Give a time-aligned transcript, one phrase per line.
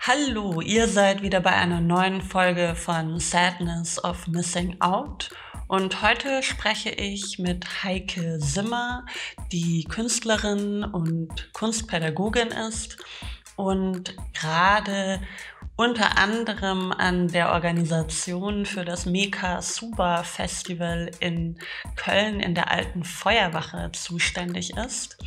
[0.00, 5.30] Hallo, ihr seid wieder bei einer neuen Folge von Sadness of Missing Out.
[5.66, 9.06] Und heute spreche ich mit Heike Simmer,
[9.50, 12.98] die Künstlerin und Kunstpädagogin ist
[13.56, 15.22] und gerade
[15.76, 21.58] unter anderem an der Organisation für das Meka Suba Festival in
[21.96, 25.18] Köln in der alten Feuerwache zuständig ist,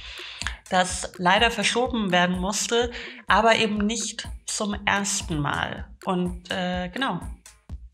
[0.69, 2.91] das leider verschoben werden musste,
[3.27, 5.87] aber eben nicht zum ersten Mal.
[6.05, 7.19] Und äh, genau,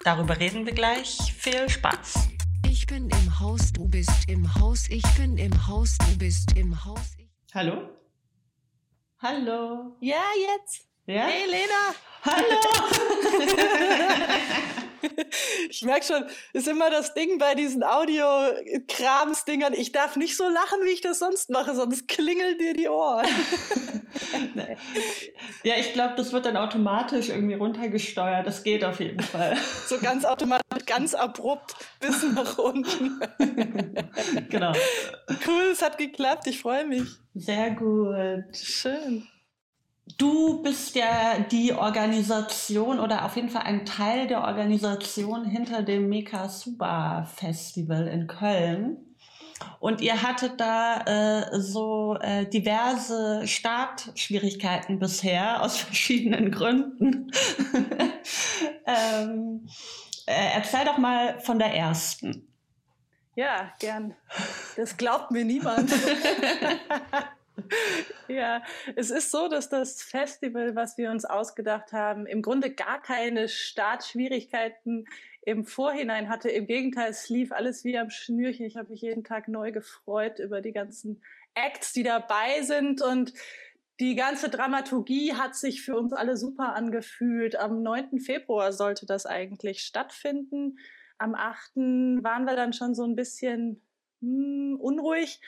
[0.03, 1.17] darüber reden wir gleich.
[1.37, 2.29] Viel Spaß!
[2.67, 6.85] Ich bin im Haus, du bist im Haus, ich bin im Haus, du bist im
[6.85, 7.15] Haus.
[7.53, 7.89] Hallo?
[9.20, 9.97] Hallo?
[9.99, 10.23] Ja,
[10.55, 10.90] jetzt.
[11.11, 11.25] Ja?
[11.25, 11.93] Hey, Lena.
[12.23, 12.59] Hallo!
[15.70, 19.73] Ich merke schon, ist immer das Ding bei diesen Audio-Krams-Dingern.
[19.73, 23.25] Ich darf nicht so lachen, wie ich das sonst mache, sonst klingeln dir die Ohren.
[25.63, 28.45] ja, ich glaube, das wird dann automatisch irgendwie runtergesteuert.
[28.45, 29.57] Das geht auf jeden Fall.
[29.87, 33.20] So ganz automatisch, ganz abrupt bis nach unten.
[34.49, 34.73] genau.
[35.48, 36.45] Cool, es hat geklappt.
[36.48, 37.09] Ich freue mich.
[37.34, 38.55] Sehr gut.
[38.55, 39.27] Schön.
[40.18, 46.10] Du bist ja die Organisation oder auf jeden Fall ein Teil der Organisation hinter dem
[46.10, 48.98] Meka Suba Festival in Köln.
[49.79, 57.32] Und ihr hattet da äh, so äh, diverse Startschwierigkeiten bisher aus verschiedenen Gründen.
[58.85, 59.68] ähm,
[60.26, 62.48] äh, erzähl doch mal von der ersten.
[63.35, 64.16] Ja, gern.
[64.75, 65.91] Das glaubt mir niemand.
[68.27, 68.63] ja,
[68.95, 73.47] es ist so, dass das Festival, was wir uns ausgedacht haben, im Grunde gar keine
[73.47, 75.05] Startschwierigkeiten
[75.44, 76.49] im Vorhinein hatte.
[76.49, 78.66] Im Gegenteil, es lief alles wie am Schnürchen.
[78.66, 81.22] Ich habe mich jeden Tag neu gefreut über die ganzen
[81.53, 83.33] Acts, die dabei sind und
[83.99, 87.55] die ganze Dramaturgie hat sich für uns alle super angefühlt.
[87.55, 88.19] Am 9.
[88.19, 90.79] Februar sollte das eigentlich stattfinden.
[91.19, 91.75] Am 8.
[91.75, 93.79] waren wir dann schon so ein bisschen
[94.21, 95.39] hm, unruhig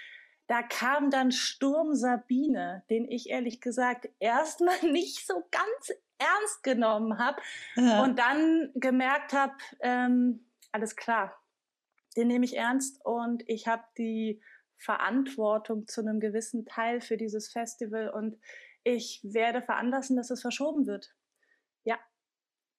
[0.48, 7.18] da kam dann Sturm Sabine, den ich ehrlich gesagt erstmal nicht so ganz ernst genommen
[7.18, 7.42] habe
[7.76, 8.04] ja.
[8.04, 11.36] und dann gemerkt habe, ähm, alles klar,
[12.16, 14.42] den nehme ich ernst und ich habe die
[14.78, 18.38] Verantwortung zu einem gewissen Teil für dieses Festival und
[18.84, 21.16] ich werde veranlassen, dass es verschoben wird.
[21.86, 21.98] Ja,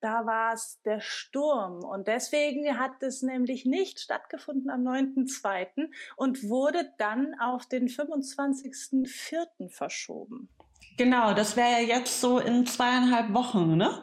[0.05, 1.83] da war es der Sturm.
[1.83, 5.89] Und deswegen hat es nämlich nicht stattgefunden am 9.2.
[6.17, 9.71] und wurde dann auf den 25.4.
[9.71, 10.51] verschoben.
[10.99, 14.03] Genau, das wäre ja jetzt so in zweieinhalb Wochen, ne?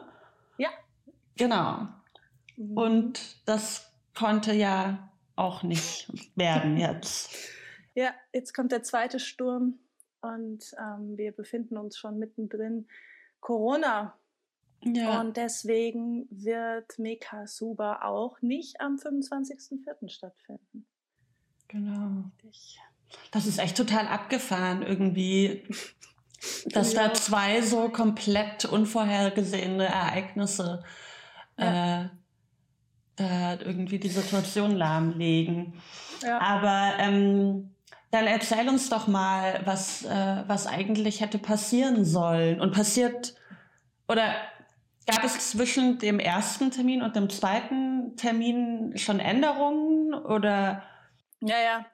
[0.58, 0.70] Ja.
[1.36, 1.86] Genau.
[2.56, 2.76] Mhm.
[2.76, 7.30] Und das konnte ja auch nicht werden jetzt.
[7.94, 9.78] Ja, jetzt kommt der zweite Sturm
[10.20, 12.88] und ähm, wir befinden uns schon mittendrin.
[13.40, 14.18] Corona
[14.84, 15.20] ja.
[15.20, 20.08] Und deswegen wird Meka Suba auch nicht am 25.04.
[20.08, 20.86] stattfinden.
[21.68, 22.24] Genau.
[23.30, 25.62] Das ist echt total abgefahren irgendwie,
[26.66, 27.08] dass ja.
[27.08, 30.82] da zwei so komplett unvorhergesehene Ereignisse
[31.58, 32.02] ja.
[32.04, 32.08] äh,
[33.16, 35.80] da irgendwie die Situation lahmlegen.
[36.22, 36.40] Ja.
[36.40, 37.74] Aber ähm,
[38.10, 43.34] dann erzähl uns doch mal, was, äh, was eigentlich hätte passieren sollen und passiert
[44.08, 44.34] oder
[45.06, 50.84] Gab es zwischen dem ersten Termin und dem zweiten Termin schon Änderungen oder?
[51.40, 51.86] Ja, ja.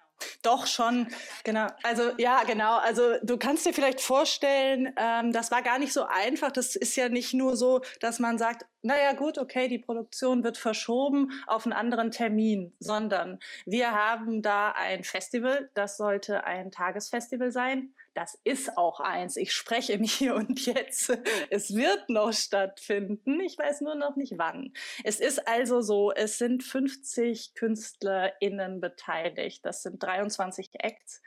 [0.43, 1.07] Doch schon,
[1.45, 1.69] genau.
[1.85, 2.79] Also ja, genau.
[2.79, 6.51] Also du kannst dir vielleicht vorstellen, ähm, das war gar nicht so einfach.
[6.51, 10.59] Das ist ja nicht nur so, dass man sagt, naja gut, okay, die Produktion wird
[10.59, 17.53] verschoben auf einen anderen Termin, sondern wir haben da ein Festival, das sollte ein Tagesfestival
[17.53, 19.37] sein das ist auch eins.
[19.37, 21.17] Ich spreche im Hier und Jetzt.
[21.51, 23.41] Es wird noch stattfinden.
[23.41, 24.73] Ich weiß nur noch nicht wann.
[25.05, 29.65] Es ist also so, es sind 50 KünstlerInnen beteiligt.
[29.65, 31.23] Das sind 23 Acts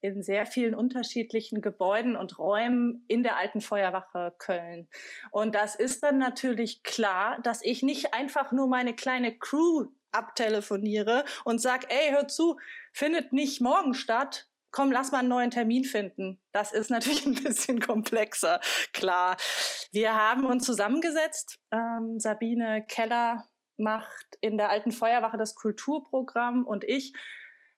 [0.00, 4.88] in sehr vielen unterschiedlichen Gebäuden und Räumen in der alten Feuerwache Köln.
[5.30, 11.24] Und das ist dann natürlich klar, dass ich nicht einfach nur meine kleine Crew abtelefoniere
[11.44, 12.58] und sag, ey, hör zu,
[12.92, 14.46] findet nicht morgen statt,
[14.76, 16.38] komm, lass mal einen neuen Termin finden.
[16.52, 18.60] Das ist natürlich ein bisschen komplexer,
[18.92, 19.38] klar.
[19.90, 21.58] Wir haben uns zusammengesetzt.
[21.70, 23.46] Ähm, Sabine Keller
[23.78, 27.14] macht in der alten Feuerwache das Kulturprogramm und ich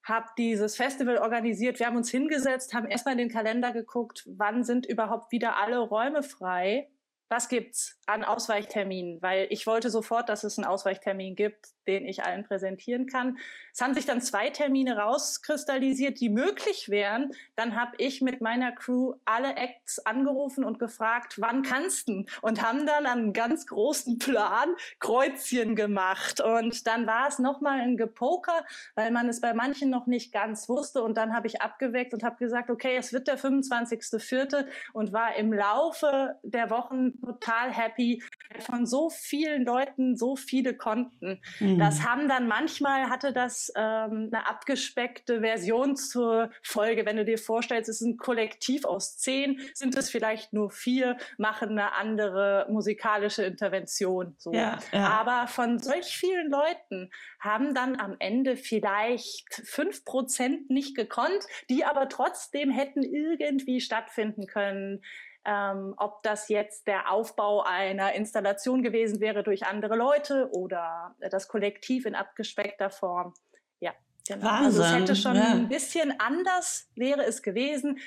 [0.03, 1.79] habe dieses Festival organisiert.
[1.79, 5.79] Wir haben uns hingesetzt, haben erstmal in den Kalender geguckt, wann sind überhaupt wieder alle
[5.79, 6.89] Räume frei
[7.29, 9.21] was gibt's an Ausweichterminen?
[9.21, 13.39] Weil ich wollte sofort, dass es einen Ausweichtermin gibt, den ich allen präsentieren kann.
[13.73, 17.33] Es haben sich dann zwei Termine rauskristallisiert, die möglich wären.
[17.57, 22.25] Dann habe ich mit meiner Crew alle Acts angerufen und gefragt, wann kannst du?
[22.43, 26.41] Und haben dann einen ganz großen Plan Kreuzchen gemacht.
[26.41, 28.65] Und dann war es nochmal ein Gepoker,
[28.95, 31.03] weil man es bei manchen noch nicht ganz wusste.
[31.03, 34.67] Und dann habe ich abgeweckt und habe gesagt, okay, es wird der 25.04.
[34.93, 38.23] und war im Laufe der Wochen total happy,
[38.61, 41.41] von so vielen Leuten so viele konnten.
[41.61, 41.79] Mhm.
[41.79, 47.05] Das haben dann manchmal hatte das ähm, eine abgespeckte Version zur Folge.
[47.05, 51.17] Wenn du dir vorstellst, es ist ein Kollektiv aus zehn, sind es vielleicht nur vier,
[51.37, 54.35] machen eine andere musikalische Intervention.
[54.39, 54.53] So.
[54.53, 55.09] Ja, ja.
[55.09, 57.11] Aber von solch vielen Leuten
[57.41, 64.47] haben dann am Ende vielleicht fünf Prozent nicht gekonnt, die aber trotzdem hätten irgendwie stattfinden
[64.47, 65.03] können
[65.49, 71.49] ähm, ob das jetzt der Aufbau einer Installation gewesen wäre durch andere Leute oder das
[71.49, 73.33] Kollektiv in abgespeckter Form.
[73.81, 73.93] Ja,
[74.27, 74.45] genau.
[74.45, 74.67] Wahnsinn.
[74.67, 75.53] Also es hätte schon ja.
[75.53, 77.99] ein bisschen anders wäre es gewesen.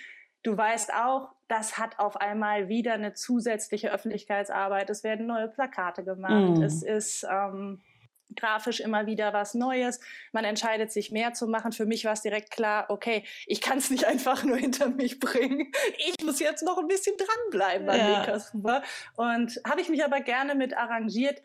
[0.44, 4.92] Du weißt auch, das hat auf einmal wieder eine zusätzliche Öffentlichkeitsarbeit.
[4.92, 6.60] Es werden neue Plakate gemacht.
[6.60, 6.64] Mm.
[6.64, 7.82] Es ist ähm,
[8.36, 10.00] grafisch immer wieder was Neues.
[10.32, 11.72] Man entscheidet sich mehr zu machen.
[11.72, 15.20] Für mich war es direkt klar, okay, ich kann es nicht einfach nur hinter mich
[15.20, 15.72] bringen.
[15.98, 18.20] Ich muss jetzt noch ein bisschen dranbleiben bei ja.
[18.20, 18.84] Mekasuba.
[19.16, 21.42] Und habe ich mich aber gerne mit arrangiert.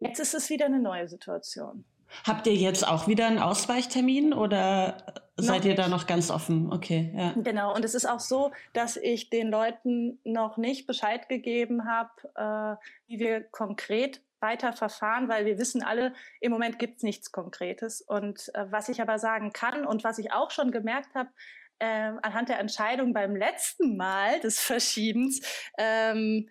[0.00, 1.84] Jetzt ist es wieder eine neue Situation.
[2.24, 4.96] Habt ihr jetzt auch wieder einen Ausweichtermin oder
[5.36, 6.72] seid ihr da noch ganz offen?
[6.72, 7.34] Okay, ja.
[7.36, 12.10] Genau, und es ist auch so, dass ich den Leuten noch nicht Bescheid gegeben habe,
[12.34, 17.32] äh, wie wir konkret weiter verfahren, weil wir wissen alle, im Moment gibt es nichts
[17.32, 18.00] Konkretes.
[18.00, 21.30] Und äh, was ich aber sagen kann und was ich auch schon gemerkt habe,
[21.78, 25.40] äh, anhand der Entscheidung beim letzten Mal des Verschiebens,
[25.78, 26.48] ähm,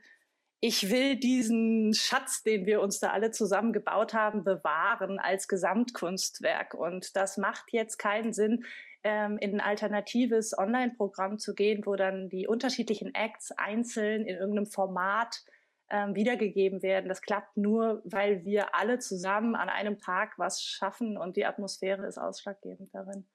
[0.59, 6.73] ich will diesen Schatz, den wir uns da alle zusammen gebaut haben, bewahren als Gesamtkunstwerk.
[6.73, 8.65] Und das macht jetzt keinen Sinn,
[9.03, 14.65] ähm, in ein alternatives Online-Programm zu gehen, wo dann die unterschiedlichen Acts einzeln in irgendeinem
[14.65, 15.43] Format
[15.89, 17.07] ähm, wiedergegeben werden.
[17.07, 22.05] Das klappt nur, weil wir alle zusammen an einem Tag was schaffen und die Atmosphäre
[22.05, 23.25] ist ausschlaggebend darin.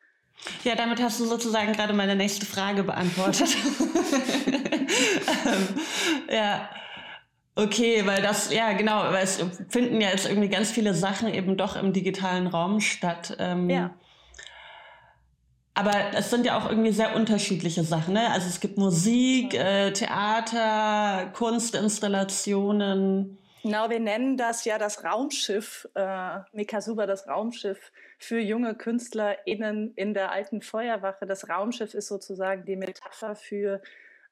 [0.65, 3.49] Ja, damit hast du sozusagen gerade meine nächste Frage beantwortet.
[5.47, 5.69] ähm,
[6.29, 6.69] ja.
[7.55, 11.59] Okay, weil das, ja genau, weil es finden ja jetzt irgendwie ganz viele Sachen eben
[11.59, 13.37] doch im digitalen Raum statt.
[13.39, 13.95] Ähm, ja.
[15.75, 18.15] Aber es sind ja auch irgendwie sehr unterschiedliche Sachen.
[18.15, 18.31] Ne?
[18.31, 23.39] Also es gibt Musik, äh, Theater, Kunstinstallationen.
[23.63, 30.15] Genau, wir nennen das ja das Raumschiff, äh, Mikasuba, das Raumschiff für junge KünstlerInnen in
[30.15, 31.27] der alten Feuerwache.
[31.27, 33.81] Das Raumschiff ist sozusagen die Metapher für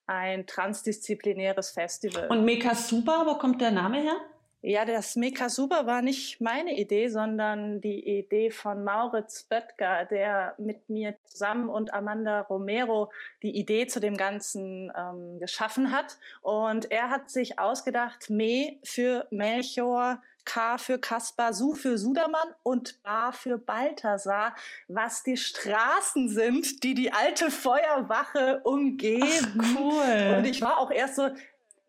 [0.07, 2.27] ein transdisziplinäres Festival.
[2.29, 4.17] Und Mikasuba, wo kommt der Name her?
[4.63, 10.55] Ja, das Meka Super war nicht meine Idee, sondern die Idee von Mauritz Böttger, der
[10.59, 13.11] mit mir zusammen und Amanda Romero
[13.43, 16.19] die Idee zu dem Ganzen ähm, geschaffen hat.
[16.43, 23.03] Und er hat sich ausgedacht, Me für Melchior, K für Kaspar, Su für Sudermann und
[23.03, 24.55] Ba für Balthasar,
[24.89, 29.59] was die Straßen sind, die die alte Feuerwache umgeben.
[29.59, 30.35] Ach, cool.
[30.39, 31.31] Und ich war auch erst so,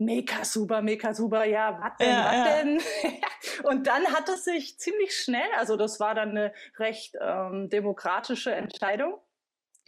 [0.01, 2.63] mega super, mega super, ja, was denn, ja, was ja.
[2.63, 2.81] denn?
[3.63, 8.53] und dann hat es sich ziemlich schnell, also das war dann eine recht ähm, demokratische
[8.53, 9.19] Entscheidung.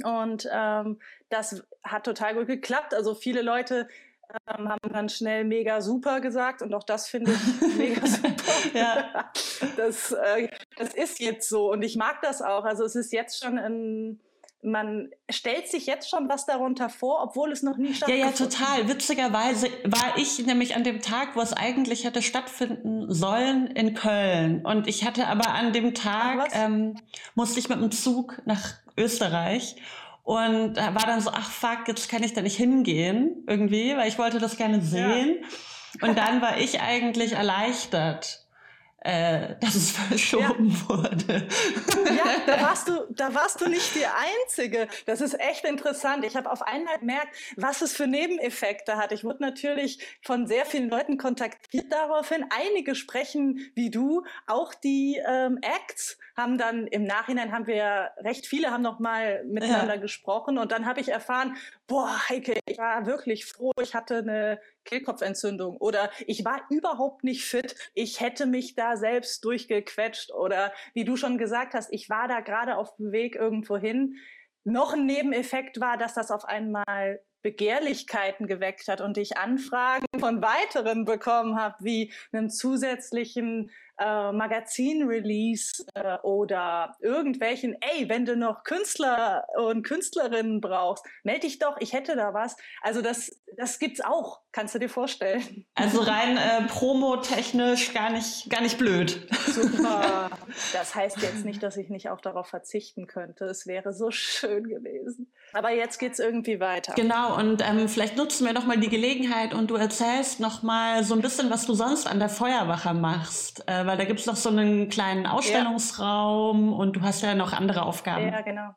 [0.04, 1.00] Und ähm,
[1.30, 2.96] das hat total gut geklappt.
[2.96, 3.88] Also viele Leute
[4.48, 8.34] ähm, haben dann schnell mega super gesagt und auch das finde ich mega super.
[8.74, 9.32] ja.
[9.78, 12.66] das, äh, das ist jetzt so und ich mag das auch.
[12.66, 14.20] Also es ist jetzt schon ein
[14.64, 18.40] man stellt sich jetzt schon was darunter vor, obwohl es noch nie stattfindet.
[18.40, 18.88] Ja, ja, total.
[18.90, 24.66] Witzigerweise war ich nämlich an dem Tag, wo es eigentlich hätte stattfinden sollen, in Köln.
[24.66, 26.96] Und ich hatte aber an dem Tag, ähm,
[27.36, 29.76] musste ich mit dem Zug nach Österreich.
[30.24, 34.18] Und war dann so, ach fuck, jetzt kann ich da nicht hingehen, irgendwie, weil ich
[34.18, 35.40] wollte das gerne sehen.
[36.02, 36.08] Ja.
[36.08, 38.43] Und dann war ich eigentlich erleichtert
[39.04, 40.90] äh, dass es verschoben ja.
[40.90, 41.48] wurde.
[42.16, 44.88] Ja, da warst du, da warst du nicht die Einzige.
[45.06, 46.26] Das ist echt interessant.
[46.26, 49.12] Ich habe auf einmal gemerkt, was es für Nebeneffekte hat.
[49.12, 52.46] Ich wurde natürlich von sehr vielen Leuten kontaktiert daraufhin.
[52.50, 58.48] Einige sprechen wie du, auch die ähm, Acts haben dann im Nachhinein haben wir recht
[58.48, 60.02] viele haben noch mal miteinander ja.
[60.02, 61.56] gesprochen und dann habe ich erfahren,
[61.88, 67.46] boah, Heike, ich war wirklich froh, ich hatte eine Kehlkopfentzündung oder ich war überhaupt nicht
[67.46, 72.28] fit, ich hätte mich da selbst durchgequetscht oder wie du schon gesagt hast, ich war
[72.28, 74.16] da gerade auf dem Weg irgendwo hin.
[74.66, 80.42] Noch ein Nebeneffekt war, dass das auf einmal Begehrlichkeiten geweckt hat und ich Anfragen von
[80.42, 83.70] weiteren bekommen habe, wie einen zusätzlichen
[84.00, 91.60] äh, Magazin-Release äh, oder irgendwelchen, ey, wenn du noch Künstler und Künstlerinnen brauchst, melde dich
[91.60, 92.56] doch, ich hätte da was.
[92.82, 95.66] Also das, das gibt's auch, kannst du dir vorstellen.
[95.76, 99.28] Also rein äh, promotechnisch gar nicht, gar nicht blöd.
[99.48, 100.30] Super.
[100.72, 103.46] Das heißt jetzt nicht, dass ich nicht auch darauf verzichten könnte.
[103.46, 105.32] Es wäre so schön gewesen.
[105.54, 106.94] Aber jetzt geht's irgendwie weiter.
[106.96, 111.04] Genau, und ähm, vielleicht nutzen wir noch mal die Gelegenheit und du erzählst noch mal
[111.04, 113.64] so ein bisschen, was du sonst an der Feuerwache machst.
[113.68, 116.78] Äh, weil da gibt es noch so einen kleinen Ausstellungsraum ja.
[116.78, 118.30] und du hast ja noch andere Aufgaben.
[118.30, 118.70] Ja, genau.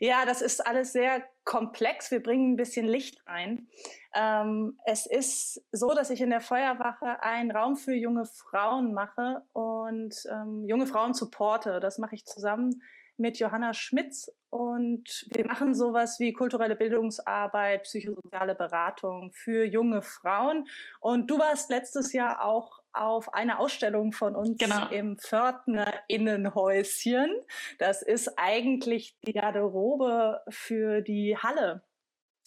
[0.00, 2.10] Ja, das ist alles sehr komplex.
[2.10, 3.68] Wir bringen ein bisschen Licht rein.
[4.14, 9.42] Ähm, es ist so, dass ich in der Feuerwache einen Raum für junge Frauen mache
[9.52, 11.80] und ähm, junge Frauen supporte.
[11.80, 12.82] Das mache ich zusammen
[13.16, 20.66] mit Johanna Schmitz und wir machen sowas wie kulturelle Bildungsarbeit, psychosoziale Beratung für junge Frauen.
[21.00, 24.88] Und du warst letztes Jahr auch auf eine Ausstellung von uns genau.
[24.88, 27.30] im Pförtner Innenhäuschen.
[27.78, 31.82] Das ist eigentlich die Garderobe für die Halle.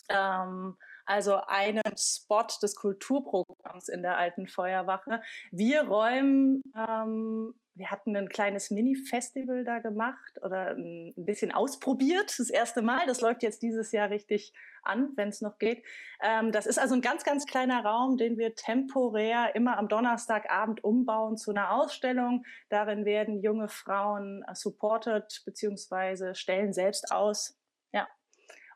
[0.09, 0.77] Ähm,
[1.09, 5.21] also einen Spot des Kulturprogramms in der alten Feuerwache.
[5.51, 12.49] Wir räumen ähm, wir hatten ein kleines Mini-Festival da gemacht oder ein bisschen ausprobiert, das
[12.49, 13.07] erste Mal.
[13.07, 15.83] Das läuft jetzt dieses Jahr richtig an, wenn es noch geht.
[16.21, 20.83] Ähm, das ist also ein ganz, ganz kleiner Raum, den wir temporär immer am Donnerstagabend
[20.83, 22.43] umbauen zu einer Ausstellung.
[22.67, 27.57] Darin werden junge Frauen supported beziehungsweise stellen selbst aus.
[27.93, 28.09] Ja.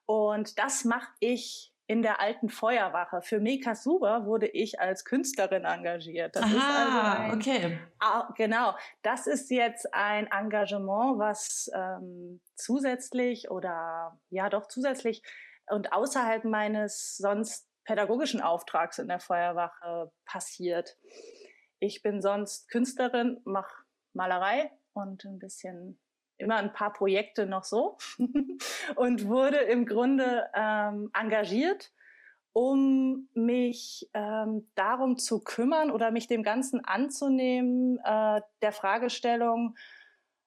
[0.06, 3.22] Und das mache ich in der alten Feuerwache.
[3.22, 6.36] Für Meka Suba wurde ich als Künstlerin engagiert.
[6.36, 7.80] Das Aha, ist also ein, okay.
[8.38, 15.22] Genau, das ist jetzt ein Engagement, was ähm, zusätzlich oder ja doch zusätzlich
[15.68, 20.98] und außerhalb meines sonst pädagogischen Auftrags in der Feuerwache passiert.
[21.80, 26.00] Ich bin sonst Künstlerin, mache Malerei und ein bisschen
[26.38, 27.98] immer ein paar Projekte noch so
[28.96, 31.92] und wurde im Grunde ähm, engagiert,
[32.54, 39.76] um mich ähm, darum zu kümmern oder mich dem Ganzen anzunehmen, äh, der Fragestellung,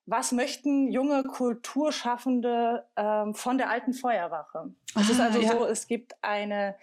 [0.07, 4.73] was möchten junge Kulturschaffende ähm, von der alten Feuerwache?
[4.95, 5.51] Es ist ah, also ja.
[5.51, 6.77] so, es gibt eine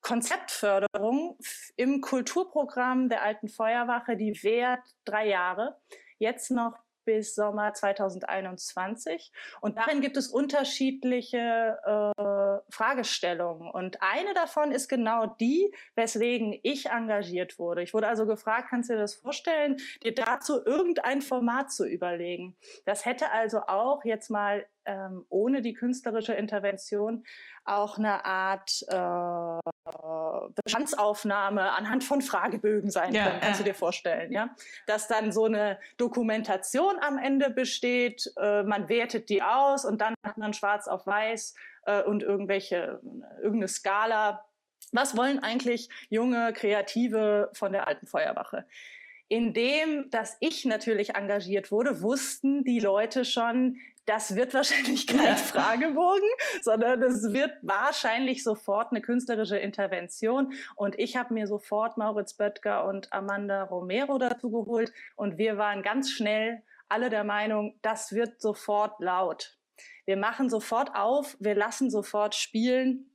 [0.00, 1.36] Konzeptförderung
[1.76, 5.76] im Kulturprogramm der alten Feuerwache, die währt drei Jahre.
[6.18, 9.32] Jetzt noch bis Sommer 2021.
[9.62, 13.70] Und darin gibt es unterschiedliche äh, Fragestellungen.
[13.70, 17.82] Und eine davon ist genau die, weswegen ich engagiert wurde.
[17.82, 22.58] Ich wurde also gefragt, kannst du dir das vorstellen, dir dazu irgendein Format zu überlegen?
[22.84, 27.24] Das hätte also auch jetzt mal ähm, ohne die künstlerische Intervention
[27.64, 33.64] auch eine Art äh, Bestandsaufnahme anhand von Fragebögen sein ja, können, kannst äh.
[33.64, 34.56] du dir vorstellen, ja?
[34.86, 40.14] Dass dann so eine Dokumentation am Ende besteht, äh, man wertet die aus und dann
[40.24, 41.54] hat man schwarz auf weiß
[41.84, 43.00] äh, und irgendwelche,
[43.36, 44.44] irgendeine Skala.
[44.92, 48.64] Was wollen eigentlich junge Kreative von der alten Feuerwache?
[49.28, 55.36] In dem, dass ich natürlich engagiert wurde, wussten die Leute schon, das wird wahrscheinlich kein.
[55.36, 56.28] Fragebogen,
[56.62, 60.54] sondern es wird wahrscheinlich sofort eine künstlerische Intervention.
[60.76, 64.92] Und ich habe mir sofort Mauritz Böttger und Amanda Romero dazu geholt.
[65.14, 69.58] Und wir waren ganz schnell alle der Meinung, das wird sofort laut.
[70.06, 73.10] Wir machen sofort auf, wir lassen sofort spielen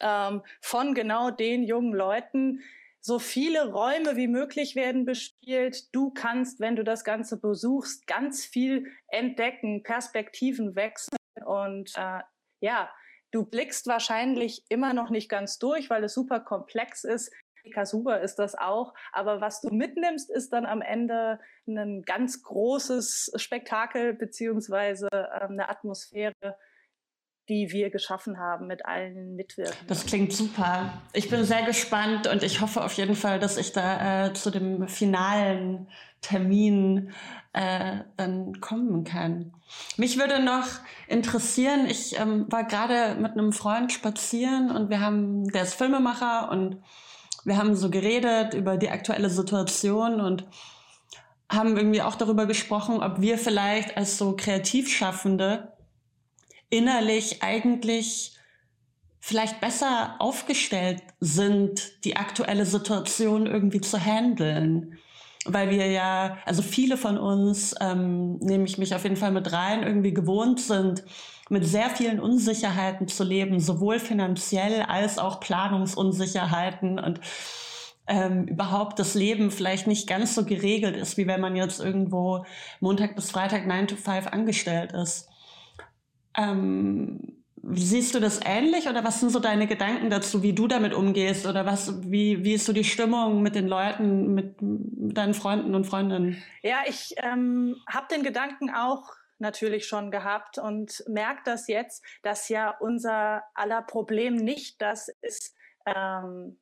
[0.00, 2.62] ähm, von genau den jungen Leuten,
[3.04, 5.94] so viele Räume wie möglich werden bespielt.
[5.94, 12.20] Du kannst, wenn du das Ganze besuchst, ganz viel entdecken, Perspektiven wechseln und äh,
[12.60, 12.88] ja,
[13.32, 17.32] du blickst wahrscheinlich immer noch nicht ganz durch, weil es super komplex ist.
[17.74, 18.94] Kasuba ist das auch.
[19.12, 25.68] Aber was du mitnimmst, ist dann am Ende ein ganz großes Spektakel beziehungsweise äh, eine
[25.68, 26.56] Atmosphäre,
[27.48, 29.86] die wir geschaffen haben mit allen Mitwirkenden.
[29.88, 30.92] Das klingt super.
[31.12, 34.50] Ich bin sehr gespannt und ich hoffe auf jeden Fall, dass ich da äh, zu
[34.50, 35.88] dem finalen
[36.20, 37.12] Termin
[37.52, 39.52] äh, dann kommen kann.
[39.96, 40.66] Mich würde noch
[41.08, 46.50] interessieren, ich ähm, war gerade mit einem Freund spazieren und wir haben, der ist Filmemacher
[46.50, 46.78] und
[47.44, 50.46] wir haben so geredet über die aktuelle Situation und
[51.50, 55.71] haben irgendwie auch darüber gesprochen, ob wir vielleicht als so Kreativschaffende
[56.72, 58.32] innerlich eigentlich
[59.20, 64.98] vielleicht besser aufgestellt sind, die aktuelle Situation irgendwie zu handeln.
[65.44, 69.52] weil wir ja, also viele von uns, ähm, nehme ich mich auf jeden Fall mit
[69.52, 71.02] rein, irgendwie gewohnt sind,
[71.50, 77.20] mit sehr vielen Unsicherheiten zu leben, sowohl finanziell als auch Planungsunsicherheiten und
[78.06, 82.44] ähm, überhaupt das Leben vielleicht nicht ganz so geregelt ist, wie wenn man jetzt irgendwo
[82.78, 85.28] Montag bis Freitag 9 to 5 angestellt ist.
[86.36, 90.94] Ähm, siehst du das ähnlich oder was sind so deine Gedanken dazu, wie du damit
[90.94, 95.34] umgehst oder was, wie, wie ist so die Stimmung mit den Leuten, mit, mit deinen
[95.34, 96.42] Freunden und Freundinnen?
[96.62, 102.48] Ja, ich ähm, habe den Gedanken auch natürlich schon gehabt und merke das jetzt, dass
[102.48, 105.54] ja unser aller Problem nicht das ist,
[105.86, 106.58] ähm,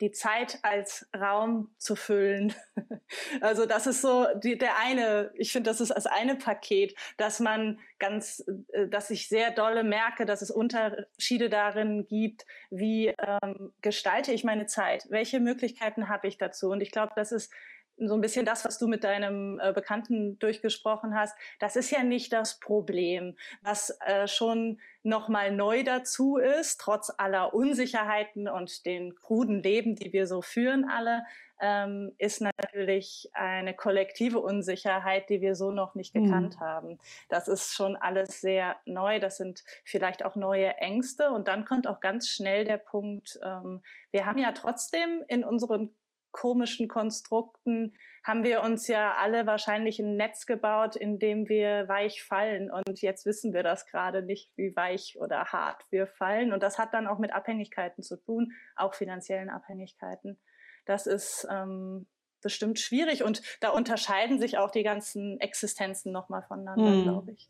[0.00, 2.54] die Zeit als Raum zu füllen.
[3.40, 7.38] Also das ist so die, der eine, ich finde, das ist das eine Paket, dass
[7.38, 13.72] man ganz, äh, dass ich sehr dolle merke, dass es Unterschiede darin gibt, wie ähm,
[13.80, 16.70] gestalte ich meine Zeit, welche Möglichkeiten habe ich dazu.
[16.70, 17.52] Und ich glaube, das ist
[17.98, 22.02] so ein bisschen das, was du mit deinem äh, Bekannten durchgesprochen hast, das ist ja
[22.02, 23.36] nicht das Problem.
[23.62, 30.12] Was äh, schon nochmal neu dazu ist, trotz aller Unsicherheiten und den kruden Leben, die
[30.12, 31.24] wir so führen alle,
[31.60, 36.24] ähm, ist natürlich eine kollektive Unsicherheit, die wir so noch nicht mhm.
[36.24, 36.98] gekannt haben.
[37.28, 39.20] Das ist schon alles sehr neu.
[39.20, 41.30] Das sind vielleicht auch neue Ängste.
[41.30, 45.94] Und dann kommt auch ganz schnell der Punkt, ähm, wir haben ja trotzdem in unseren
[46.36, 52.22] komischen Konstrukten haben wir uns ja alle wahrscheinlich ein Netz gebaut, in dem wir weich
[52.22, 52.70] fallen.
[52.70, 56.52] Und jetzt wissen wir das gerade nicht, wie weich oder hart wir fallen.
[56.52, 60.38] Und das hat dann auch mit Abhängigkeiten zu tun, auch finanziellen Abhängigkeiten.
[60.84, 62.06] Das ist ähm,
[62.42, 67.02] bestimmt schwierig und da unterscheiden sich auch die ganzen Existenzen nochmal voneinander, hm.
[67.02, 67.48] glaube ich.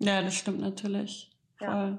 [0.00, 1.30] Ja, das stimmt natürlich.
[1.56, 1.68] Voll.
[1.68, 1.98] Ja.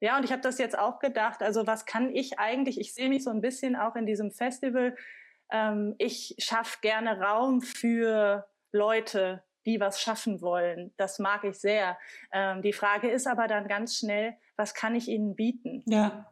[0.00, 3.08] Ja, und ich habe das jetzt auch gedacht, also was kann ich eigentlich, ich sehe
[3.08, 4.96] mich so ein bisschen auch in diesem Festival,
[5.50, 10.92] ähm, ich schaffe gerne Raum für Leute, die was schaffen wollen.
[10.96, 11.98] Das mag ich sehr.
[12.32, 15.82] Ähm, die Frage ist aber dann ganz schnell, was kann ich ihnen bieten?
[15.86, 16.30] Ja.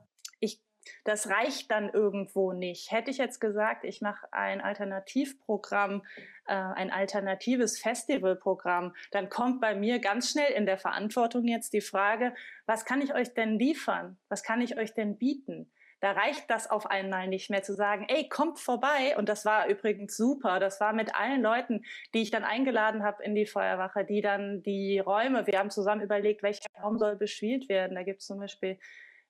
[1.05, 2.91] Das reicht dann irgendwo nicht.
[2.91, 6.03] Hätte ich jetzt gesagt, ich mache ein Alternativprogramm,
[6.47, 11.81] äh, ein alternatives Festivalprogramm, dann kommt bei mir ganz schnell in der Verantwortung jetzt die
[11.81, 12.35] Frage,
[12.67, 14.19] was kann ich euch denn liefern?
[14.29, 15.71] Was kann ich euch denn bieten?
[16.03, 19.17] Da reicht das auf einmal nicht mehr zu sagen, ey, kommt vorbei.
[19.17, 20.59] Und das war übrigens super.
[20.59, 24.65] Das war mit allen Leuten, die ich dann eingeladen habe in die Feuerwache, die dann
[24.65, 27.95] die Räume, wir haben zusammen überlegt, welcher Raum soll bespielt werden.
[27.95, 28.81] Da gibt es zum Beispiel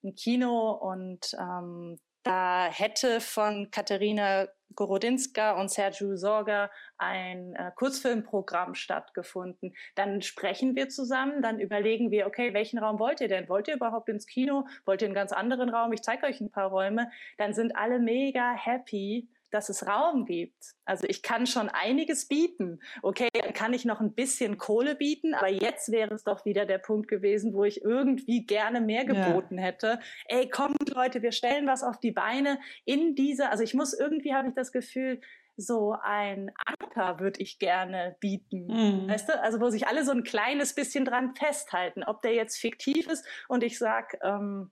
[0.04, 8.74] ein Kino und ähm, da hätte von Katharina Gorodinska und Sergio Sorga ein äh, Kurzfilmprogramm
[8.74, 9.74] stattgefunden.
[9.96, 13.48] Dann sprechen wir zusammen, dann überlegen wir, okay, welchen Raum wollt ihr denn?
[13.48, 14.66] Wollt ihr überhaupt ins Kino?
[14.84, 15.92] Wollt ihr einen ganz anderen Raum?
[15.92, 17.10] Ich zeige euch ein paar Räume.
[17.38, 20.74] Dann sind alle mega happy dass es Raum gibt.
[20.84, 22.80] Also ich kann schon einiges bieten.
[23.02, 26.66] Okay, dann kann ich noch ein bisschen Kohle bieten, aber jetzt wäre es doch wieder
[26.66, 29.64] der Punkt gewesen, wo ich irgendwie gerne mehr geboten ja.
[29.64, 30.00] hätte.
[30.26, 34.34] Ey, kommt Leute, wir stellen was auf die Beine in dieser, also ich muss irgendwie,
[34.34, 35.20] habe ich das Gefühl,
[35.56, 38.66] so ein Anker würde ich gerne bieten.
[38.66, 39.08] Mhm.
[39.08, 39.40] Weißt du?
[39.40, 43.26] Also wo sich alle so ein kleines bisschen dran festhalten, ob der jetzt fiktiv ist
[43.48, 44.70] und ich sag, ähm,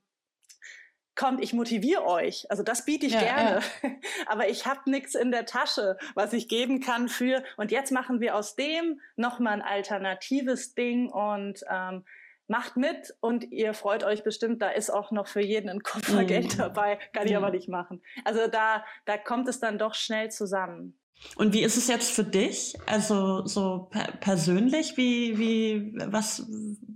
[1.20, 2.50] kommt, ich motiviere euch.
[2.50, 3.61] Also das biete ich ja, gerne.
[3.83, 3.90] Ja.
[4.26, 7.44] Aber ich habe nichts in der Tasche, was ich geben kann für.
[7.59, 12.06] Und jetzt machen wir aus dem nochmal ein alternatives Ding und ähm,
[12.48, 16.24] macht mit und ihr freut euch bestimmt, da ist auch noch für jeden ein Koffer
[16.24, 16.59] Geld mhm.
[16.59, 18.02] dabei, kann ich aber nicht machen.
[18.24, 20.98] Also da, da kommt es dann doch schnell zusammen.
[21.37, 22.74] Und wie ist es jetzt für dich?
[22.87, 26.46] Also so per persönlich, wie, wie, was,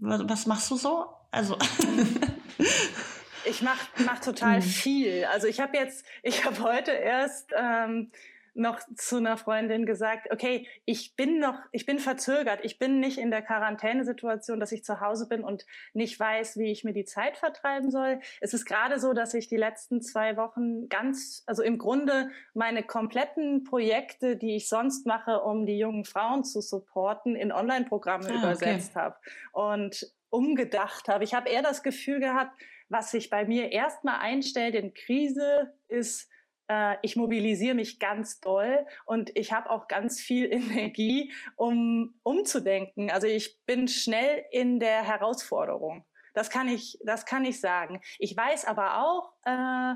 [0.00, 1.04] was machst du so?
[1.30, 1.58] Also
[3.44, 4.62] Ich mache mach total mhm.
[4.62, 5.24] viel.
[5.26, 8.10] Also ich habe jetzt, ich habe heute erst ähm,
[8.54, 13.18] noch zu einer Freundin gesagt, okay, ich bin noch, ich bin verzögert, ich bin nicht
[13.18, 17.04] in der Quarantänesituation, dass ich zu Hause bin und nicht weiß, wie ich mir die
[17.04, 18.20] Zeit vertreiben soll.
[18.40, 22.84] Es ist gerade so, dass ich die letzten zwei Wochen ganz, also im Grunde meine
[22.84, 28.38] kompletten Projekte, die ich sonst mache, um die jungen Frauen zu supporten, in Online-Programme ah,
[28.38, 29.00] übersetzt okay.
[29.00, 29.16] habe
[29.52, 31.24] und umgedacht habe.
[31.24, 32.52] Ich habe eher das Gefühl gehabt,
[32.94, 36.30] was sich bei mir erstmal einstellt in Krise, ist,
[36.68, 43.10] äh, ich mobilisiere mich ganz doll und ich habe auch ganz viel Energie, um umzudenken.
[43.10, 46.04] Also ich bin schnell in der Herausforderung.
[46.34, 48.00] Das kann ich, das kann ich sagen.
[48.20, 49.94] Ich weiß aber auch, äh,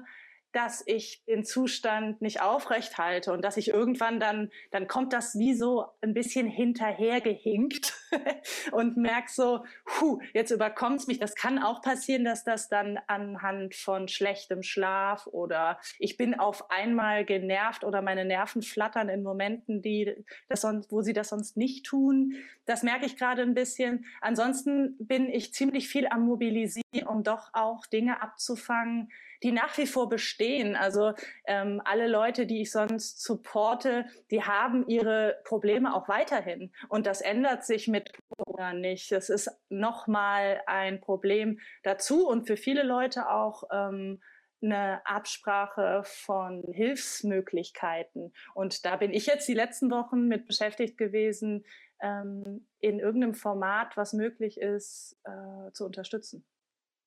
[0.51, 5.39] dass ich den Zustand nicht aufrecht halte und dass ich irgendwann dann, dann kommt das
[5.39, 7.95] wie so ein bisschen hinterhergehinkt
[8.73, 11.19] und merke so, puh, jetzt überkommt es mich.
[11.19, 16.71] Das kann auch passieren, dass das dann anhand von schlechtem Schlaf oder ich bin auf
[16.71, 21.57] einmal genervt oder meine Nerven flattern in Momenten, die das sonst, wo sie das sonst
[21.57, 22.35] nicht tun.
[22.67, 24.05] Das merke ich gerade ein bisschen.
[24.21, 29.11] Ansonsten bin ich ziemlich viel am Mobilisieren, um doch auch Dinge abzufangen,
[29.43, 30.77] die nach wie vor bestehen.
[30.77, 31.13] Also
[31.47, 36.73] ähm, alle Leute, die ich sonst supporte, die haben ihre Probleme auch weiterhin.
[36.89, 37.98] Und das ändert sich mit
[38.29, 39.13] Corona nicht.
[39.13, 44.21] Das ist nochmal ein Problem dazu und für viele Leute auch ähm,
[44.63, 48.33] eine Absprache von Hilfsmöglichkeiten.
[48.55, 51.65] Und da bin ich jetzt die letzten Wochen mit beschäftigt gewesen,
[52.01, 56.45] ähm, in irgendeinem Format, was möglich ist, äh, zu unterstützen.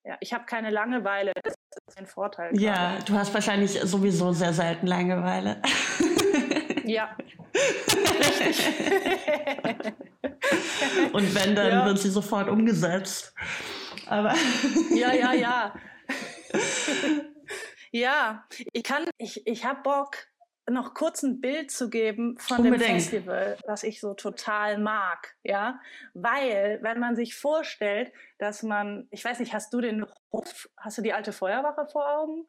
[0.03, 1.31] Ja, ich habe keine Langeweile.
[1.43, 1.53] Das
[1.87, 2.57] ist ein Vorteil.
[2.59, 3.05] Ja, gerade.
[3.05, 5.61] du hast wahrscheinlich sowieso sehr selten Langeweile.
[6.85, 7.15] Ja.
[11.13, 11.85] Und wenn, dann ja.
[11.85, 13.33] wird sie sofort umgesetzt.
[14.07, 14.33] Aber
[14.95, 15.73] ja, ja, ja.
[17.91, 20.17] ja, ich kann, ich, ich habe Bock,
[20.69, 22.81] noch kurz ein Bild zu geben von Unbedingt.
[22.81, 25.79] dem Festival, was ich so total mag, ja,
[26.13, 30.97] weil wenn man sich vorstellt, dass man, ich weiß nicht, hast du den Hof, hast
[30.97, 32.45] du die alte Feuerwache vor Augen?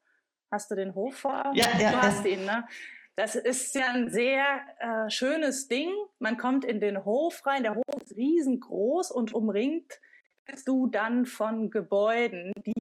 [0.50, 1.56] Hast du den Hof vor Augen?
[1.56, 1.92] Ja, ja.
[1.92, 2.66] Du hast ihn, ne?
[3.14, 5.90] Das ist ja ein sehr äh, schönes Ding.
[6.18, 7.62] Man kommt in den Hof rein.
[7.62, 10.00] Der Hof ist riesengroß und umringt
[10.44, 12.74] bist du dann von Gebäuden, die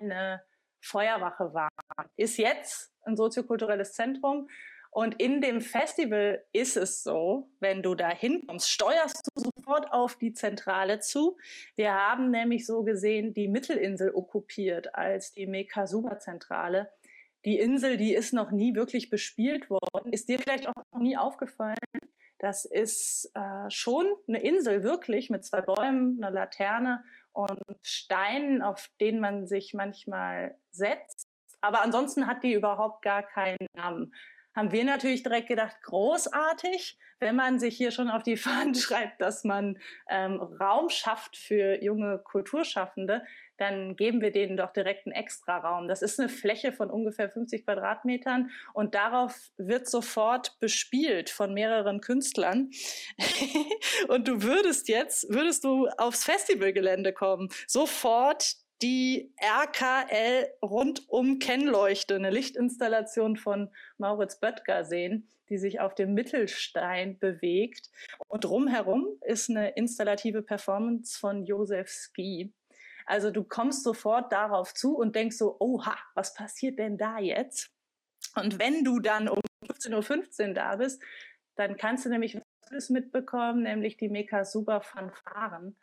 [0.00, 0.42] eine
[0.80, 1.70] Feuerwache waren.
[2.16, 4.48] Ist jetzt ein soziokulturelles Zentrum
[4.96, 10.16] und in dem Festival ist es so, wenn du da hinkommst, steuerst du sofort auf
[10.16, 11.36] die Zentrale zu.
[11.74, 16.90] Wir haben nämlich so gesehen die Mittelinsel okkupiert als die Mekasuba-Zentrale.
[17.46, 20.12] Die Insel, die ist noch nie wirklich bespielt worden.
[20.12, 21.76] Ist dir vielleicht auch noch nie aufgefallen?
[22.38, 28.90] Das ist äh, schon eine Insel, wirklich, mit zwei Bäumen, einer Laterne und Steinen, auf
[29.00, 31.28] denen man sich manchmal setzt.
[31.60, 34.12] Aber ansonsten hat die überhaupt gar keinen Namen
[34.56, 39.20] haben wir natürlich direkt gedacht, großartig, wenn man sich hier schon auf die Fahnen schreibt,
[39.20, 43.22] dass man ähm, Raum schafft für junge Kulturschaffende,
[43.58, 45.88] dann geben wir denen doch direkt einen extra Raum.
[45.88, 52.00] Das ist eine Fläche von ungefähr 50 Quadratmetern und darauf wird sofort bespielt von mehreren
[52.00, 52.70] Künstlern.
[54.08, 62.30] und du würdest jetzt, würdest du aufs Festivalgelände kommen, sofort die RKL rundum Kennleuchte, eine
[62.30, 67.90] Lichtinstallation von Mauritz Böttger sehen, die sich auf dem Mittelstein bewegt.
[68.28, 72.52] Und drumherum ist eine installative Performance von Josef Ski.
[73.06, 77.70] Also du kommst sofort darauf zu und denkst so, oha, was passiert denn da jetzt?
[78.34, 81.00] Und wenn du dann um 15.15 Uhr da bist,
[81.54, 82.38] dann kannst du nämlich
[82.70, 85.76] was mitbekommen, nämlich die Meka Super Fanfaren.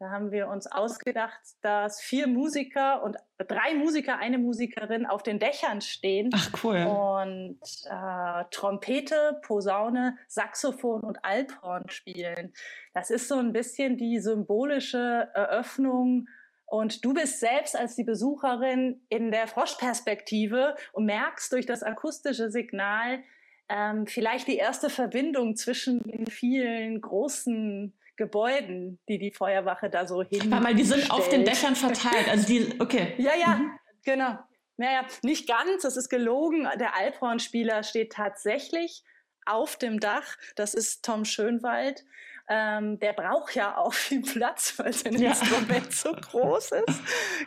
[0.00, 5.40] Da haben wir uns ausgedacht, dass vier Musiker und drei Musiker, eine Musikerin auf den
[5.40, 6.30] Dächern stehen.
[6.32, 6.84] Ach cool.
[6.86, 12.52] Und äh, Trompete, Posaune, Saxophon und Alphorn spielen.
[12.94, 16.28] Das ist so ein bisschen die symbolische Eröffnung.
[16.66, 22.52] Und du bist selbst als die Besucherin in der Froschperspektive und merkst durch das akustische
[22.52, 23.24] Signal
[23.68, 30.22] ähm, vielleicht die erste Verbindung zwischen den vielen großen Gebäuden, die die Feuerwache da so
[30.22, 30.50] hin.
[30.50, 32.28] Weil die sind auf den Dächern verteilt.
[32.28, 33.14] Also die, okay.
[33.16, 33.70] Ja, ja, mhm.
[34.04, 34.38] genau.
[34.76, 36.68] Naja, nicht ganz, das ist gelogen.
[36.78, 39.04] Der Alphornspieler steht tatsächlich
[39.46, 40.36] auf dem Dach.
[40.56, 42.04] Das ist Tom Schönwald.
[42.48, 45.30] Ähm, der braucht ja auch viel Platz, weil sein ja.
[45.30, 47.00] Instrument so groß ist.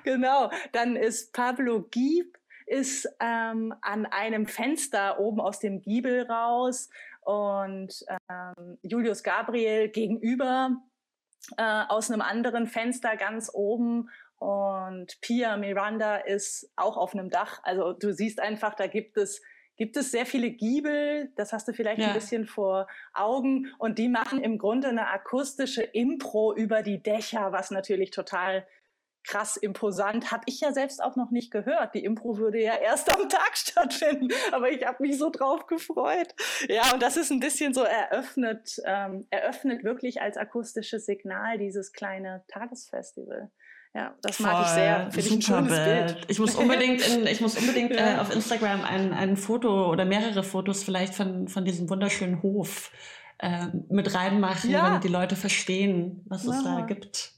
[0.04, 0.52] genau.
[0.72, 6.90] Dann ist Pablo Gieb ist ähm, an einem Fenster oben aus dem Giebel raus
[7.22, 7.94] und
[8.30, 10.72] ähm, Julius Gabriel gegenüber
[11.58, 17.60] äh, aus einem anderen Fenster ganz oben und Pia Miranda ist auch auf einem Dach.
[17.64, 19.42] Also du siehst einfach, da gibt es
[19.78, 22.10] gibt es sehr viele Giebel, das hast du vielleicht ja.
[22.10, 27.52] ein bisschen vor Augen und die machen im Grunde eine akustische Impro über die Dächer,
[27.52, 28.68] was natürlich total
[29.24, 30.32] krass imposant.
[30.32, 31.94] Habe ich ja selbst auch noch nicht gehört.
[31.96, 36.34] Die Impro würde ja erst am Tag stattfinden, aber ich habe mich so drauf gefreut.
[36.68, 41.94] Ja, und das ist ein bisschen so eröffnet, ähm, eröffnet wirklich als akustisches Signal dieses
[41.94, 43.52] kleine Tagesfestival.
[43.94, 45.12] Ja, das Voll, mag ich sehr.
[45.12, 46.26] Finde ich ein schönes Bild.
[46.30, 48.16] Ich muss unbedingt, in, ich muss unbedingt ja.
[48.16, 52.92] äh, auf Instagram ein, ein Foto oder mehrere Fotos vielleicht von, von diesem wunderschönen Hof
[53.40, 54.84] äh, mit reinmachen, ja.
[54.86, 57.34] damit die Leute verstehen, was es da gibt.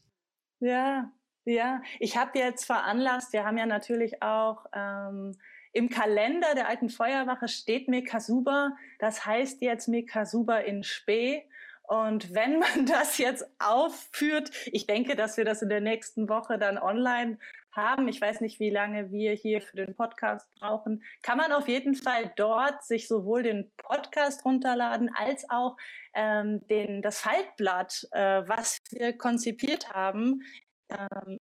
[0.60, 1.12] Ja,
[1.46, 5.38] ja, ich habe jetzt veranlasst, wir haben ja natürlich auch ähm,
[5.74, 11.44] im Kalender der alten Feuerwache steht Mekasuba, das heißt jetzt Mekasuba in Spee.
[11.86, 16.58] Und wenn man das jetzt aufführt, ich denke, dass wir das in der nächsten Woche
[16.58, 17.38] dann online
[17.76, 18.08] haben.
[18.08, 21.04] Ich weiß nicht, wie lange wir hier für den Podcast brauchen.
[21.22, 25.76] Kann man auf jeden Fall dort sich sowohl den Podcast runterladen als auch
[26.14, 30.44] ähm, den, das Faltblatt, äh, was wir konzipiert haben,
[30.90, 31.40] ähm,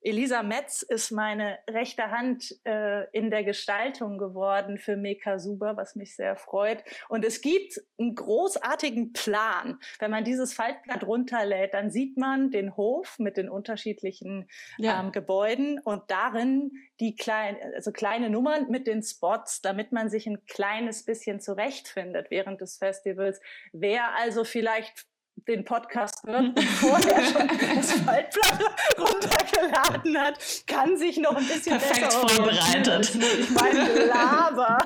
[0.00, 5.96] Elisa Metz ist meine rechte Hand äh, in der Gestaltung geworden für Meka Suber, was
[5.96, 6.84] mich sehr freut.
[7.08, 9.78] Und es gibt einen großartigen Plan.
[9.98, 15.00] Wenn man dieses Faltblatt runterlädt, dann sieht man den Hof mit den unterschiedlichen ja.
[15.00, 20.26] ähm, Gebäuden und darin die kleinen, also kleine Nummern mit den Spots, damit man sich
[20.26, 23.40] ein kleines bisschen zurechtfindet während des Festivals.
[23.72, 25.07] Wer also vielleicht
[25.46, 28.60] den Podcast hört, bevor er schon das Faltblatt
[28.98, 33.14] runtergeladen hat, kann sich noch ein bisschen Perfekt vorbereitet.
[33.14, 34.78] Ich meine, Lava.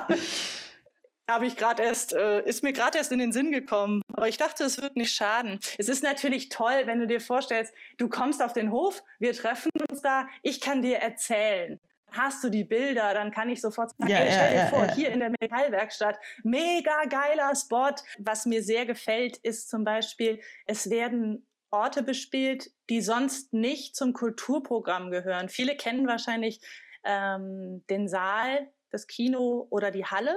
[1.29, 4.01] Habe ich gerade erst, äh, ist mir gerade erst in den Sinn gekommen.
[4.11, 5.57] Aber ich dachte, es wird nicht schaden.
[5.77, 9.71] Es ist natürlich toll, wenn du dir vorstellst, du kommst auf den Hof, wir treffen
[9.89, 11.79] uns da, ich kann dir erzählen
[12.13, 14.85] hast du die Bilder, dann kann ich sofort sagen, ja, hey, stell dir ja, vor,
[14.85, 17.95] ja, hier in der Metallwerkstatt, mega geiler Spot.
[18.19, 24.13] Was mir sehr gefällt, ist zum Beispiel, es werden Orte bespielt, die sonst nicht zum
[24.13, 25.49] Kulturprogramm gehören.
[25.49, 26.61] Viele kennen wahrscheinlich
[27.03, 30.35] ähm, den Saal, das Kino oder die Halle.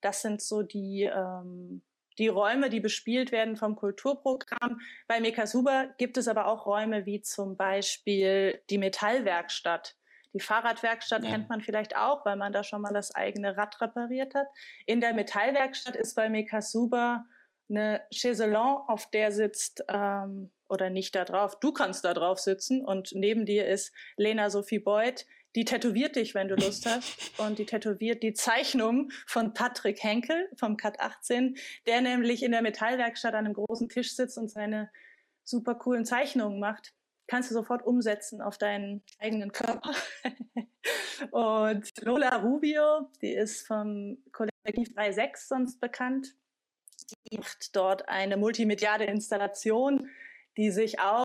[0.00, 1.82] Das sind so die, ähm,
[2.18, 4.80] die Räume, die bespielt werden vom Kulturprogramm.
[5.06, 9.96] Bei Mekasuba gibt es aber auch Räume wie zum Beispiel die Metallwerkstatt.
[10.34, 11.30] Die Fahrradwerkstatt ja.
[11.30, 14.46] kennt man vielleicht auch, weil man da schon mal das eigene Rad repariert hat.
[14.86, 17.24] In der Metallwerkstatt ist bei Mekasuba
[17.68, 22.84] eine Chaiselon, auf der sitzt, ähm, oder nicht da drauf, du kannst da drauf sitzen
[22.84, 27.38] und neben dir ist Lena Sophie Beuth, die tätowiert dich, wenn du Lust hast.
[27.38, 32.62] Und die tätowiert die Zeichnung von Patrick Henkel vom Cut 18, der nämlich in der
[32.62, 34.90] Metallwerkstatt an einem großen Tisch sitzt und seine
[35.44, 36.94] super coolen Zeichnungen macht
[37.32, 39.94] kannst du sofort umsetzen auf deinen eigenen Körper.
[41.30, 46.34] und Lola Rubio, die ist vom Kollektiv 3.6 sonst bekannt,
[47.30, 50.10] die macht dort eine multimediale Installation,
[50.58, 51.24] die sich auch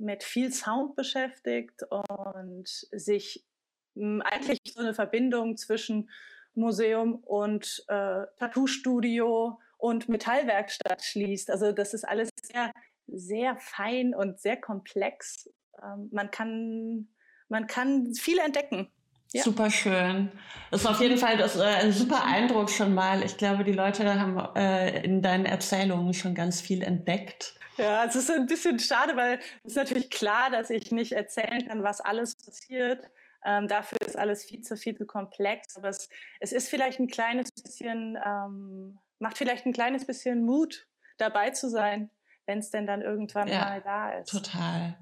[0.00, 3.46] mit viel Sound beschäftigt und sich
[3.94, 6.10] hm, eigentlich so eine Verbindung zwischen
[6.54, 11.52] Museum und äh, Tattoo-Studio und Metallwerkstatt schließt.
[11.52, 12.72] Also das ist alles sehr
[13.06, 15.50] sehr fein und sehr komplex.
[15.82, 17.08] Ähm, man, kann,
[17.48, 18.90] man kann viel entdecken.
[19.32, 19.42] Ja.
[19.42, 20.30] Super schön.
[20.70, 23.22] Das ist auf jeden Fall das, äh, ein super Eindruck schon mal.
[23.24, 27.54] Ich glaube, die Leute haben äh, in deinen Erzählungen schon ganz viel entdeckt.
[27.76, 31.66] Ja, es ist ein bisschen schade, weil es ist natürlich klar, dass ich nicht erzählen
[31.66, 33.04] kann, was alles passiert.
[33.44, 35.76] Ähm, dafür ist alles viel zu, viel zu komplex.
[35.76, 36.08] Aber es,
[36.40, 40.86] es ist vielleicht ein kleines bisschen, ähm, macht vielleicht ein kleines bisschen Mut,
[41.18, 42.10] dabei zu sein
[42.46, 44.30] wenn es denn dann irgendwann ja, mal da ist.
[44.30, 44.96] Total.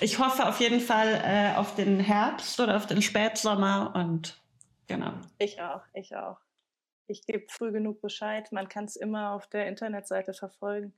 [0.00, 4.40] Ich hoffe auf jeden Fall äh, auf den Herbst oder auf den Spätsommer und
[4.86, 5.12] genau.
[5.38, 6.38] Ich auch, ich auch.
[7.06, 8.52] Ich gebe früh genug Bescheid.
[8.52, 10.92] Man kann es immer auf der Internetseite verfolgen.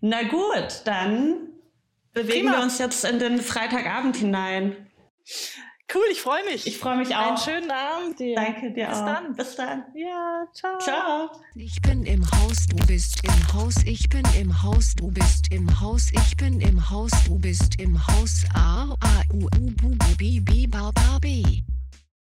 [0.00, 1.48] Na gut, dann
[2.12, 2.56] bewegen Prima.
[2.56, 4.88] wir uns jetzt in den Freitagabend hinein.
[5.94, 6.66] Cool, ich freue mich.
[6.66, 7.28] Ich freue mich auch.
[7.28, 8.36] Einen schönen Abend dir.
[8.36, 9.06] Danke dir Bis auch.
[9.06, 9.34] dann.
[9.34, 9.84] Bis dann.
[9.94, 10.78] Ja, ciao.
[10.78, 11.30] Ciao.
[11.54, 13.74] Ich bin im Haus, du bist im Haus.
[13.86, 16.10] Ich bin im Haus, du bist im Haus.
[16.12, 18.44] Ich bin im Haus, du bist im Haus.
[18.54, 21.77] A, A, U, U, B, B, B, B, B.